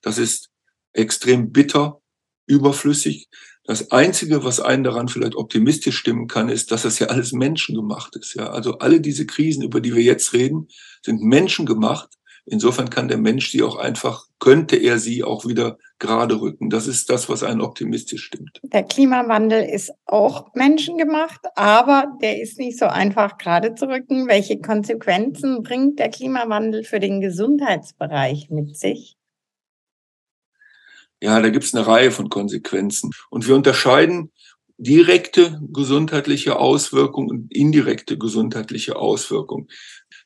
Das 0.00 0.16
ist 0.16 0.48
extrem 0.94 1.52
bitter, 1.52 2.00
überflüssig. 2.46 3.28
Das 3.64 3.92
Einzige, 3.92 4.42
was 4.44 4.58
einen 4.60 4.82
daran 4.82 5.08
vielleicht 5.08 5.36
optimistisch 5.36 5.96
stimmen 5.96 6.26
kann, 6.26 6.48
ist, 6.48 6.72
dass 6.72 6.82
das 6.82 6.98
ja 6.98 7.06
alles 7.08 7.32
menschengemacht 7.32 8.16
ist. 8.16 8.34
Ja, 8.34 8.50
also 8.50 8.78
alle 8.78 9.00
diese 9.00 9.24
Krisen, 9.24 9.62
über 9.62 9.80
die 9.80 9.94
wir 9.94 10.02
jetzt 10.02 10.32
reden, 10.32 10.68
sind 11.02 11.22
menschengemacht. 11.22 12.10
Insofern 12.44 12.90
kann 12.90 13.06
der 13.06 13.18
Mensch 13.18 13.52
sie 13.52 13.62
auch 13.62 13.76
einfach, 13.76 14.26
könnte 14.40 14.74
er 14.74 14.98
sie 14.98 15.22
auch 15.22 15.46
wieder 15.46 15.78
gerade 16.00 16.40
rücken. 16.40 16.70
Das 16.70 16.88
ist 16.88 17.08
das, 17.08 17.28
was 17.28 17.44
einen 17.44 17.60
optimistisch 17.60 18.24
stimmt. 18.24 18.60
Der 18.64 18.82
Klimawandel 18.82 19.62
ist 19.62 19.92
auch 20.06 20.52
menschengemacht, 20.54 21.40
aber 21.54 22.06
der 22.20 22.42
ist 22.42 22.58
nicht 22.58 22.80
so 22.80 22.86
einfach 22.86 23.38
gerade 23.38 23.76
zu 23.76 23.86
rücken. 23.86 24.26
Welche 24.26 24.60
Konsequenzen 24.60 25.62
bringt 25.62 26.00
der 26.00 26.08
Klimawandel 26.08 26.82
für 26.82 26.98
den 26.98 27.20
Gesundheitsbereich 27.20 28.50
mit 28.50 28.76
sich? 28.76 29.16
Ja, 31.22 31.40
da 31.40 31.50
gibt 31.50 31.64
es 31.64 31.72
eine 31.72 31.86
Reihe 31.86 32.10
von 32.10 32.28
Konsequenzen. 32.28 33.12
Und 33.30 33.46
wir 33.46 33.54
unterscheiden 33.54 34.32
direkte 34.76 35.60
gesundheitliche 35.72 36.58
Auswirkungen 36.58 37.30
und 37.30 37.54
indirekte 37.54 38.18
gesundheitliche 38.18 38.96
Auswirkungen. 38.96 39.68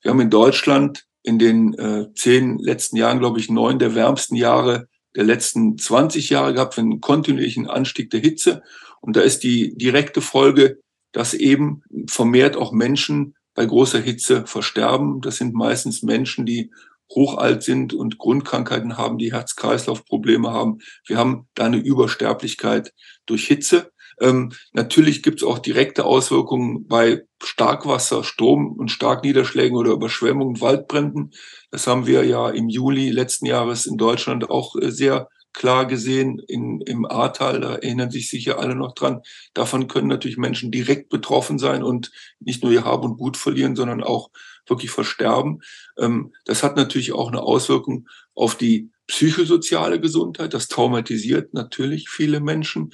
Wir 0.01 0.11
haben 0.11 0.21
in 0.21 0.31
Deutschland 0.31 1.05
in 1.23 1.39
den 1.39 1.75
äh, 1.75 2.07
zehn 2.15 2.59
letzten 2.59 2.97
Jahren, 2.97 3.19
glaube 3.19 3.39
ich, 3.41 3.51
neun 3.51 3.79
der 3.79 3.95
wärmsten 3.95 4.37
Jahre 4.37 4.89
der 5.15 5.25
letzten 5.25 5.77
20 5.77 6.31
Jahre 6.31 6.55
gehabt, 6.55 6.79
einen 6.79 7.03
kontinuierlichen 7.03 7.69
Anstieg 7.69 8.09
der 8.09 8.21
Hitze. 8.21 8.63
Und 9.03 9.17
da 9.17 9.21
ist 9.21 9.43
die 9.43 9.77
direkte 9.77 10.23
Folge, 10.23 10.79
dass 11.13 11.35
eben 11.35 11.83
vermehrt 12.09 12.57
auch 12.57 12.73
Menschen 12.73 13.35
bei 13.55 13.67
großer 13.67 14.01
Hitze 14.01 14.47
versterben. 14.47 15.21
Das 15.21 15.37
sind 15.37 15.53
meistens 15.53 16.03
Menschen, 16.03 16.47
die 16.47 16.71
hochalt 17.11 17.63
sind 17.63 17.95
und 17.95 18.19
Grundkrankheiten 18.19 18.97
haben, 18.97 19.19
die 19.19 19.33
Herz-Kreislauf-Probleme 19.33 20.51
haben. 20.51 20.79
Wir 21.07 21.19
haben 21.19 21.49
da 21.55 21.65
eine 21.65 21.79
Übersterblichkeit 21.79 22.93
durch 23.27 23.47
Hitze. 23.47 23.91
Ähm, 24.21 24.53
natürlich 24.73 25.23
gibt 25.23 25.43
es 25.43 25.47
auch 25.47 25.59
direkte 25.59 26.05
Auswirkungen 26.05 26.87
bei 26.87 27.23
Starkwasser, 27.43 28.25
Sturm 28.25 28.73
und 28.73 28.91
Starkniederschlägen 28.91 29.77
oder 29.77 29.93
Überschwemmungen, 29.93 30.61
Waldbränden. 30.61 31.33
Das 31.71 31.87
haben 31.87 32.07
wir 32.07 32.25
ja 32.25 32.49
im 32.49 32.69
Juli 32.69 33.11
letzten 33.11 33.47
Jahres 33.47 33.87
in 33.87 33.99
Deutschland 33.99 34.49
auch 34.49 34.75
äh, 34.77 34.91
sehr 34.91 35.29
klar 35.57 35.87
gesehen 35.87 36.39
in, 36.39 36.83
im 36.83 37.07
Ahrtal, 37.07 37.61
da 37.61 37.77
erinnern 37.77 38.11
sich 38.11 38.29
sicher 38.29 38.59
alle 38.59 38.75
noch 38.75 38.95
dran. 38.95 39.23
Davon 39.55 39.89
können 39.89 40.09
natürlich 40.09 40.37
Menschen 40.37 40.71
direkt 40.71 41.09
betroffen 41.09 41.59
sein 41.59 41.83
und 41.83 42.13
nicht 42.41 42.63
nur 42.63 42.73
ihr 42.73 42.85
Hab 42.85 43.03
und 43.05 43.17
Gut 43.17 43.39
verlieren, 43.39 43.75
sondern 43.75 44.03
auch 44.03 44.29
wirklich 44.69 44.91
versterben. 44.91 45.63
Ähm, 45.99 46.33
das 46.45 46.63
hat 46.63 46.77
natürlich 46.77 47.13
auch 47.13 47.29
eine 47.29 47.43
Auswirkung 47.43 48.09
auf 48.35 48.57
die 48.57 48.91
psychosoziale 49.07 50.01
Gesundheit. 50.01 50.55
Das 50.55 50.69
traumatisiert 50.69 51.55
natürlich 51.55 52.09
viele 52.09 52.41
Menschen. 52.41 52.93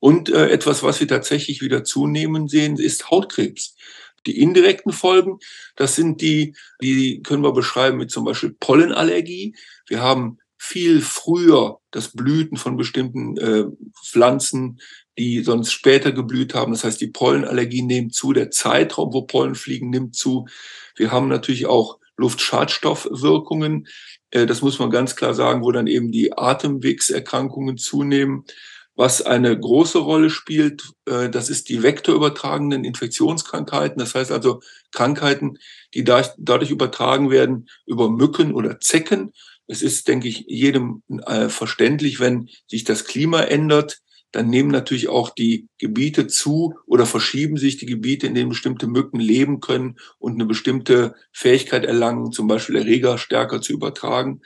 Und 0.00 0.28
äh, 0.28 0.50
etwas, 0.50 0.82
was 0.82 1.00
wir 1.00 1.08
tatsächlich 1.08 1.62
wieder 1.62 1.84
zunehmen 1.84 2.48
sehen, 2.48 2.76
ist 2.76 3.10
Hautkrebs. 3.10 3.74
Die 4.26 4.38
indirekten 4.40 4.92
Folgen, 4.92 5.38
das 5.76 5.96
sind 5.96 6.20
die, 6.20 6.54
die 6.80 7.22
können 7.22 7.42
wir 7.42 7.52
beschreiben 7.52 7.98
mit 7.98 8.10
zum 8.10 8.24
Beispiel 8.24 8.56
Pollenallergie. 8.58 9.54
Wir 9.86 10.00
haben 10.00 10.38
viel 10.64 11.02
früher 11.02 11.78
das 11.90 12.08
Blüten 12.08 12.56
von 12.56 12.76
bestimmten 12.76 13.36
äh, 13.36 13.64
Pflanzen, 14.02 14.80
die 15.18 15.42
sonst 15.42 15.72
später 15.72 16.10
geblüht 16.10 16.54
haben. 16.54 16.72
Das 16.72 16.84
heißt, 16.84 17.00
die 17.00 17.08
Pollenallergie 17.08 17.82
nimmt 17.82 18.14
zu, 18.14 18.32
der 18.32 18.50
Zeitraum, 18.50 19.12
wo 19.12 19.22
Pollen 19.22 19.54
fliegen, 19.54 19.90
nimmt 19.90 20.16
zu. 20.16 20.46
Wir 20.96 21.12
haben 21.12 21.28
natürlich 21.28 21.66
auch 21.66 21.98
Luftschadstoffwirkungen. 22.16 23.86
Äh, 24.30 24.46
das 24.46 24.62
muss 24.62 24.78
man 24.78 24.90
ganz 24.90 25.16
klar 25.16 25.34
sagen, 25.34 25.62
wo 25.62 25.70
dann 25.70 25.86
eben 25.86 26.10
die 26.10 26.32
Atemwegserkrankungen 26.36 27.76
zunehmen. 27.76 28.44
Was 28.96 29.22
eine 29.22 29.58
große 29.58 29.98
Rolle 29.98 30.30
spielt, 30.30 30.92
äh, 31.04 31.28
das 31.28 31.50
ist 31.50 31.68
die 31.68 31.82
vektorübertragenden 31.82 32.84
Infektionskrankheiten. 32.84 33.98
Das 33.98 34.14
heißt 34.14 34.32
also 34.32 34.60
Krankheiten, 34.92 35.58
die 35.92 36.04
dadurch 36.04 36.70
übertragen 36.70 37.30
werden 37.30 37.68
über 37.86 38.08
Mücken 38.08 38.54
oder 38.54 38.80
Zecken. 38.80 39.32
Es 39.66 39.82
ist, 39.82 40.08
denke 40.08 40.28
ich, 40.28 40.44
jedem 40.46 41.02
äh, 41.26 41.48
verständlich, 41.48 42.20
wenn 42.20 42.48
sich 42.66 42.84
das 42.84 43.04
Klima 43.04 43.42
ändert, 43.42 44.02
dann 44.34 44.50
nehmen 44.50 44.70
natürlich 44.70 45.08
auch 45.08 45.30
die 45.30 45.68
Gebiete 45.78 46.26
zu 46.26 46.74
oder 46.86 47.06
verschieben 47.06 47.56
sich 47.56 47.76
die 47.76 47.86
Gebiete, 47.86 48.26
in 48.26 48.34
denen 48.34 48.48
bestimmte 48.48 48.88
Mücken 48.88 49.20
leben 49.20 49.60
können 49.60 49.96
und 50.18 50.34
eine 50.34 50.44
bestimmte 50.44 51.14
Fähigkeit 51.32 51.84
erlangen, 51.84 52.32
zum 52.32 52.48
Beispiel 52.48 52.74
Erreger 52.76 53.16
stärker 53.16 53.60
zu 53.60 53.72
übertragen. 53.72 54.42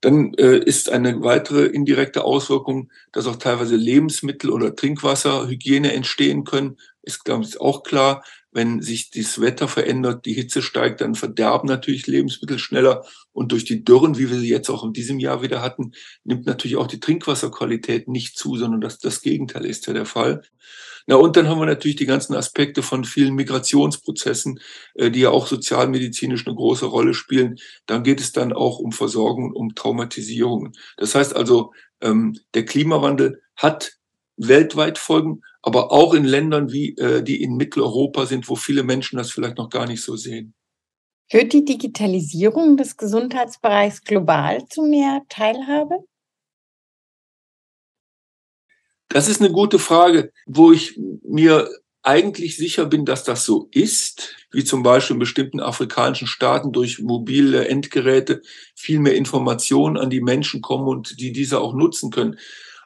Dann 0.00 0.32
äh, 0.34 0.58
ist 0.58 0.90
eine 0.90 1.22
weitere 1.22 1.66
indirekte 1.66 2.24
Auswirkung, 2.24 2.90
dass 3.12 3.26
auch 3.26 3.36
teilweise 3.36 3.76
Lebensmittel 3.76 4.50
oder 4.50 4.74
Trinkwasserhygiene 4.74 5.92
entstehen 5.92 6.44
können. 6.44 6.78
Ist, 7.02 7.24
glaube 7.24 7.44
ich, 7.44 7.60
auch 7.60 7.82
klar 7.82 8.24
wenn 8.50 8.80
sich 8.80 9.10
das 9.10 9.40
Wetter 9.40 9.68
verändert, 9.68 10.24
die 10.24 10.32
Hitze 10.32 10.62
steigt, 10.62 11.00
dann 11.00 11.14
verderben 11.14 11.68
natürlich 11.68 12.06
Lebensmittel 12.06 12.58
schneller. 12.58 13.04
Und 13.32 13.52
durch 13.52 13.64
die 13.64 13.84
Dürren, 13.84 14.18
wie 14.18 14.30
wir 14.30 14.38
sie 14.38 14.48
jetzt 14.48 14.70
auch 14.70 14.84
in 14.84 14.92
diesem 14.92 15.18
Jahr 15.18 15.42
wieder 15.42 15.60
hatten, 15.62 15.92
nimmt 16.24 16.46
natürlich 16.46 16.76
auch 16.76 16.86
die 16.86 17.00
Trinkwasserqualität 17.00 18.08
nicht 18.08 18.38
zu, 18.38 18.56
sondern 18.56 18.80
das, 18.80 18.98
das 18.98 19.20
Gegenteil 19.20 19.64
ist 19.66 19.86
ja 19.86 19.92
der 19.92 20.06
Fall. 20.06 20.42
Na, 21.06 21.16
und 21.16 21.36
dann 21.36 21.48
haben 21.48 21.58
wir 21.58 21.66
natürlich 21.66 21.96
die 21.96 22.06
ganzen 22.06 22.34
Aspekte 22.34 22.82
von 22.82 23.04
vielen 23.04 23.34
Migrationsprozessen, 23.34 24.60
äh, 24.94 25.10
die 25.10 25.20
ja 25.20 25.30
auch 25.30 25.46
sozialmedizinisch 25.46 26.46
eine 26.46 26.54
große 26.54 26.84
Rolle 26.86 27.14
spielen. 27.14 27.56
Dann 27.86 28.02
geht 28.02 28.20
es 28.20 28.32
dann 28.32 28.52
auch 28.52 28.78
um 28.78 28.92
Versorgung, 28.92 29.52
um 29.52 29.74
Traumatisierung. 29.74 30.72
Das 30.96 31.14
heißt 31.14 31.34
also, 31.34 31.72
ähm, 32.02 32.38
der 32.54 32.64
Klimawandel 32.64 33.40
hat 33.56 33.92
weltweit 34.36 34.98
Folgen, 34.98 35.40
aber 35.62 35.92
auch 35.92 36.14
in 36.14 36.24
Ländern 36.24 36.72
wie 36.72 36.96
äh, 36.96 37.22
die 37.22 37.42
in 37.42 37.56
Mitteleuropa 37.56 38.26
sind, 38.26 38.48
wo 38.48 38.56
viele 38.56 38.82
Menschen 38.82 39.16
das 39.16 39.30
vielleicht 39.30 39.58
noch 39.58 39.70
gar 39.70 39.86
nicht 39.86 40.02
so 40.02 40.16
sehen. 40.16 40.54
Führt 41.30 41.52
die 41.52 41.64
Digitalisierung 41.64 42.76
des 42.76 42.96
Gesundheitsbereichs 42.96 44.02
global 44.02 44.66
zu 44.68 44.82
mehr 44.82 45.22
Teilhabe? 45.28 45.98
Das 49.08 49.28
ist 49.28 49.40
eine 49.40 49.52
gute 49.52 49.78
Frage, 49.78 50.32
wo 50.46 50.72
ich 50.72 50.98
mir 51.22 51.68
eigentlich 52.02 52.56
sicher 52.56 52.86
bin, 52.86 53.04
dass 53.04 53.24
das 53.24 53.44
so 53.44 53.68
ist, 53.72 54.36
wie 54.50 54.64
zum 54.64 54.82
Beispiel 54.82 55.14
in 55.14 55.20
bestimmten 55.20 55.60
afrikanischen 55.60 56.26
Staaten 56.26 56.72
durch 56.72 57.00
mobile 57.00 57.68
Endgeräte 57.68 58.40
viel 58.74 58.98
mehr 58.98 59.14
Informationen 59.14 59.96
an 59.96 60.08
die 60.08 60.20
Menschen 60.20 60.62
kommen 60.62 60.88
und 60.88 61.20
die 61.20 61.32
diese 61.32 61.60
auch 61.60 61.74
nutzen 61.74 62.10
können. 62.10 62.38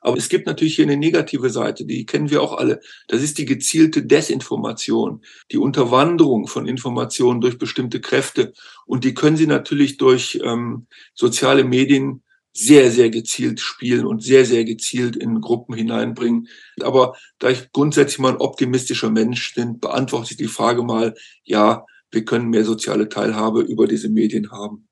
Aber 0.02 0.16
es 0.16 0.28
gibt 0.28 0.47
natürlich 0.47 0.75
hier 0.76 0.85
eine 0.85 0.97
negative 0.97 1.49
Seite, 1.49 1.87
die 1.87 2.04
kennen 2.04 2.30
wir 2.30 2.42
auch 2.42 2.59
alle. 2.59 2.80
Das 3.09 3.23
ist 3.23 3.38
die 3.38 3.44
gezielte 3.44 4.02
Desinformation, 4.02 5.23
die 5.50 5.59
Unterwanderung 5.59 6.49
von 6.49 6.66
Informationen 6.66 7.40
durch 7.40 7.56
bestimmte 7.56 8.00
Kräfte. 8.00 8.52
Und 8.85 9.04
die 9.04 9.14
können 9.14 9.37
Sie 9.37 9.47
natürlich 9.47 9.97
durch 9.97 10.40
ähm, 10.44 10.87
soziale 11.14 11.64
Medien 11.64 12.23
sehr, 12.52 12.90
sehr 12.90 13.11
gezielt 13.11 13.61
spielen 13.61 14.04
und 14.04 14.23
sehr, 14.23 14.44
sehr 14.44 14.64
gezielt 14.64 15.16
in 15.16 15.40
Gruppen 15.40 15.75
hineinbringen. 15.75 16.49
Aber 16.82 17.16
da 17.38 17.49
ich 17.49 17.73
grundsätzlich 17.73 18.18
mal 18.18 18.32
ein 18.32 18.40
optimistischer 18.40 19.11
Mensch 19.11 19.54
bin, 19.54 19.78
beantworte 19.78 20.32
ich 20.32 20.37
die 20.37 20.49
Frage 20.49 20.82
mal, 20.82 21.14
ja, 21.44 21.87
wir 22.11 22.25
können 22.25 22.50
mehr 22.50 22.64
soziale 22.64 23.09
Teilhabe 23.09 23.62
über 23.62 23.87
diese 23.87 24.11
Medien 24.11 24.50
haben. 24.50 24.88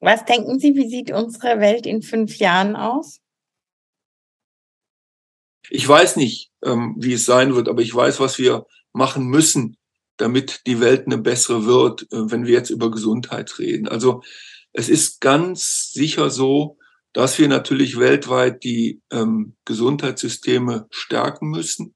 Was 0.00 0.24
denken 0.24 0.58
Sie, 0.58 0.74
wie 0.74 0.88
sieht 0.88 1.12
unsere 1.12 1.60
Welt 1.60 1.86
in 1.86 2.02
fünf 2.02 2.36
Jahren 2.38 2.74
aus? 2.74 3.20
Ich 5.70 5.88
weiß 5.88 6.16
nicht, 6.16 6.50
ähm, 6.62 6.94
wie 6.98 7.14
es 7.14 7.24
sein 7.24 7.54
wird, 7.54 7.68
aber 7.68 7.82
ich 7.82 7.94
weiß, 7.94 8.20
was 8.20 8.38
wir 8.38 8.66
machen 8.92 9.26
müssen, 9.26 9.76
damit 10.16 10.62
die 10.66 10.80
Welt 10.80 11.06
eine 11.06 11.18
bessere 11.18 11.66
wird, 11.66 12.02
äh, 12.12 12.30
wenn 12.30 12.46
wir 12.46 12.52
jetzt 12.52 12.70
über 12.70 12.90
Gesundheit 12.90 13.58
reden. 13.58 13.88
Also 13.88 14.22
es 14.72 14.88
ist 14.88 15.20
ganz 15.20 15.92
sicher 15.92 16.30
so, 16.30 16.78
dass 17.12 17.38
wir 17.38 17.48
natürlich 17.48 17.98
weltweit 17.98 18.64
die 18.64 19.00
ähm, 19.10 19.54
Gesundheitssysteme 19.64 20.86
stärken 20.90 21.48
müssen. 21.48 21.94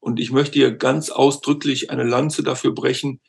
Und 0.00 0.18
ich 0.18 0.32
möchte 0.32 0.58
hier 0.58 0.72
ganz 0.72 1.10
ausdrücklich 1.10 1.90
eine 1.90 2.04
Lanze 2.04 2.42
dafür 2.42 2.72
brechen, 2.72 3.20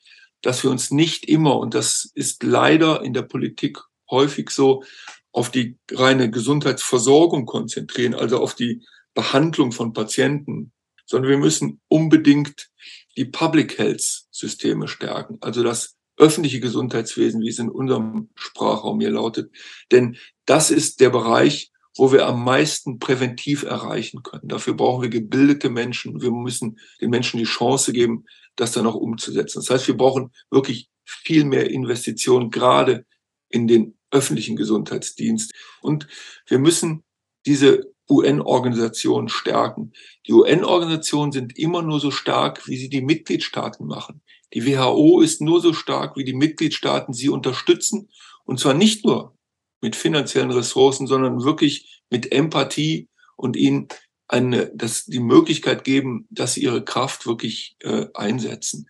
dass 0.42 0.63
wir 0.63 0.72
uns 0.72 0.92
nicht 0.92 1.25
immer, 1.25 1.58
und 1.58 1.74
das 1.74 2.10
ist 2.13 2.44
leider 2.44 3.04
in 3.04 3.13
der 3.13 3.24
Politik 3.24 3.80
häufig 4.10 4.50
so, 4.50 4.84
auf 5.32 5.50
die 5.50 5.77
reine 5.92 6.32
Gesundheitsversorgung 6.32 7.46
konzentrieren, 7.46 8.13
also 8.13 8.39
auf 8.39 8.56
die 8.56 8.86
Behandlung 9.16 9.72
von 9.72 9.94
Patienten, 9.94 10.72
sondern 11.08 11.32
wir 11.32 11.38
müssen 11.38 11.82
unbedingt 11.88 12.70
die 13.18 13.26
Public 13.26 13.80
Health 13.80 14.26
Systeme 14.30 14.88
stärken, 14.88 15.38
also 15.42 15.64
das 15.64 15.96
öffentliche 16.18 16.60
Gesundheitswesen, 16.60 17.42
wie 17.42 17.50
es 17.50 17.60
in 17.60 17.70
unserem 17.70 18.30
Sprachraum 18.36 19.00
hier 19.00 19.12
lautet. 19.12 19.52
Denn 19.92 20.18
das 20.46 20.72
ist 20.72 21.00
der 21.02 21.10
Bereich, 21.10 21.72
wo 21.98 22.12
wir 22.12 22.26
am 22.26 22.44
meisten 22.44 23.00
präventiv 23.00 23.64
erreichen 23.64 24.22
können. 24.22 24.48
Dafür 24.48 24.74
brauchen 24.74 25.02
wir 25.02 25.10
gebildete 25.10 25.70
Menschen. 25.70 26.22
Wir 26.22 26.32
müssen 26.32 26.78
den 27.02 27.10
Menschen 27.10 27.38
die 27.38 27.46
Chance 27.46 27.94
geben, 27.94 28.26
das 28.56 28.74
dann 28.74 28.86
auch 28.86 28.96
umzusetzen. 28.96 29.60
Das 29.60 29.70
heißt, 29.70 29.88
wir 29.88 29.98
brauchen 29.98 30.32
wirklich 30.50 30.90
viel 31.06 31.46
mehr 31.46 31.70
Investitionen, 31.70 32.50
gerade 32.50 33.06
in 33.50 33.68
den 33.68 33.98
öffentlichen 34.12 34.56
Gesundheitsdienst. 34.56 35.54
Und 35.82 36.08
wir 36.48 36.60
müssen 36.60 37.04
diese 37.46 37.95
UN-Organisationen 38.10 39.30
stärken. 39.30 39.94
Die 40.28 40.34
UN-Organisationen 40.34 41.32
sind 41.32 41.58
immer 41.58 41.82
nur 41.82 42.00
so 42.00 42.12
stark, 42.12 42.68
wie 42.68 42.78
sie 42.78 42.90
die 42.90 43.02
Mitgliedstaaten 43.02 43.86
machen. 43.86 44.22
Die 44.54 44.66
WHO 44.66 45.22
ist 45.22 45.42
nur 45.42 45.62
so 45.62 45.74
stark, 45.74 46.16
wie 46.16 46.24
die 46.24 46.34
Mitgliedstaaten 46.34 47.14
sie 47.14 47.30
unterstützen. 47.30 48.10
Und 48.46 48.60
zwar 48.60 48.74
nicht 48.74 49.06
nur 49.06 49.36
mit 49.82 49.96
finanziellen 49.96 50.52
Ressourcen, 50.52 51.08
sondern 51.08 51.44
wirklich 51.44 52.02
mit 52.10 52.32
Empathie 52.32 53.10
und 53.36 53.58
ihnen 53.58 53.88
eine, 54.28 54.72
das, 54.74 55.06
die 55.06 55.20
Möglichkeit 55.20 55.84
geben, 55.84 56.28
dass 56.30 56.54
sie 56.54 56.64
ihre 56.64 56.84
Kraft 56.84 57.26
wirklich 57.26 57.76
äh, 57.82 58.08
einsetzen. 58.14 58.88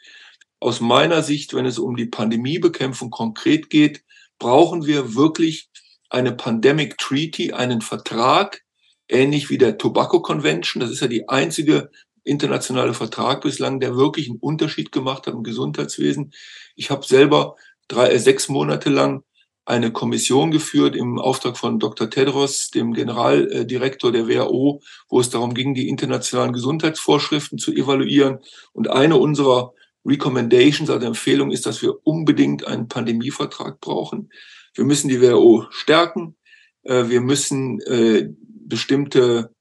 Aus 0.59 0.79
meiner 0.79 1.21
Sicht, 1.21 1.53
wenn 1.53 1.65
es 1.65 1.79
um 1.79 1.95
die 1.95 2.05
Pandemiebekämpfung 2.05 3.09
konkret 3.09 3.69
geht, 3.69 4.03
brauchen 4.39 4.85
wir 4.85 5.15
wirklich 5.15 5.69
eine 6.09 6.31
Pandemic 6.31 6.97
Treaty, 6.97 7.53
einen 7.53 7.81
Vertrag, 7.81 8.61
ähnlich 9.07 9.49
wie 9.49 9.57
der 9.57 9.77
Tobacco 9.77 10.21
Convention. 10.21 10.81
Das 10.81 10.91
ist 10.91 11.01
ja 11.01 11.07
die 11.07 11.29
einzige 11.29 11.89
internationale 12.23 12.93
Vertrag 12.93 13.41
bislang, 13.41 13.79
der 13.79 13.95
wirklich 13.95 14.29
einen 14.29 14.39
Unterschied 14.39 14.91
gemacht 14.91 15.27
hat 15.27 15.33
im 15.33 15.43
Gesundheitswesen. 15.43 16.33
Ich 16.75 16.89
habe 16.89 17.05
selber 17.05 17.55
drei, 17.87 18.09
äh, 18.09 18.19
sechs 18.19 18.49
Monate 18.49 18.89
lang 18.89 19.23
eine 19.65 19.91
Kommission 19.91 20.51
geführt 20.51 20.95
im 20.95 21.17
Auftrag 21.17 21.57
von 21.57 21.79
Dr. 21.79 22.09
Tedros, 22.09 22.69
dem 22.69 22.93
Generaldirektor 22.93 24.11
der 24.11 24.27
WHO, 24.27 24.81
wo 25.09 25.19
es 25.19 25.31
darum 25.31 25.55
ging, 25.55 25.73
die 25.73 25.89
internationalen 25.89 26.53
Gesundheitsvorschriften 26.53 27.57
zu 27.57 27.73
evaluieren. 27.73 28.39
Und 28.73 28.89
eine 28.91 29.17
unserer 29.17 29.73
Recommendations, 30.05 30.91
also 30.91 31.07
Empfehlungen, 31.07 31.51
ist, 31.51 31.65
dass 31.65 31.81
wir 31.81 31.95
unbedingt 32.05 32.67
einen 32.67 32.87
Pandemievertrag 32.87 33.79
brauchen. 33.79 34.29
Wir 34.75 34.85
müssen 34.85 35.07
die 35.07 35.19
WHO 35.19 35.65
stärken. 35.71 36.35
Äh, 36.83 37.09
wir 37.09 37.21
müssen 37.21 37.81
äh, 37.81 38.29
bestimmte 38.67 39.51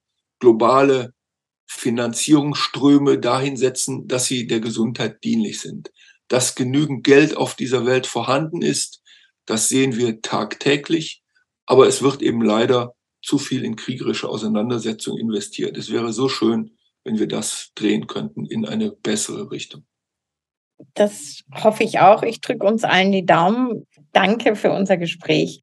globale 0.40 1.12
Finanzierungsströme 1.66 3.18
dahin 3.18 3.56
setzen, 3.56 4.06
dass 4.06 4.26
sie 4.26 4.46
der 4.46 4.60
Gesundheit 4.60 5.24
dienlich 5.24 5.60
sind. 5.60 5.92
Dass 6.28 6.54
genügend 6.54 7.04
Geld 7.04 7.36
auf 7.36 7.54
dieser 7.54 7.86
Welt 7.86 8.06
vorhanden 8.06 8.62
ist, 8.62 9.02
das 9.46 9.68
sehen 9.68 9.96
wir 9.96 10.20
tagtäglich, 10.22 11.22
aber 11.66 11.86
es 11.86 12.02
wird 12.02 12.22
eben 12.22 12.42
leider 12.42 12.94
zu 13.22 13.38
viel 13.38 13.64
in 13.64 13.76
kriegerische 13.76 14.28
Auseinandersetzung 14.28 15.18
investiert. 15.18 15.76
Es 15.76 15.90
wäre 15.90 16.12
so 16.12 16.28
schön, 16.28 16.76
wenn 17.04 17.18
wir 17.18 17.28
das 17.28 17.72
drehen 17.74 18.06
könnten 18.06 18.46
in 18.46 18.66
eine 18.66 18.90
bessere 18.90 19.50
Richtung. 19.50 19.84
Das 20.94 21.42
hoffe 21.52 21.84
ich 21.84 22.00
auch. 22.00 22.22
Ich 22.22 22.40
drücke 22.40 22.66
uns 22.66 22.84
allen 22.84 23.12
die 23.12 23.24
Daumen. 23.24 23.86
Danke 24.12 24.56
für 24.56 24.72
unser 24.72 24.96
Gespräch. 24.96 25.62